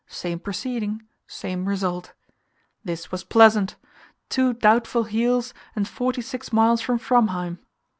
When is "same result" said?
1.27-2.13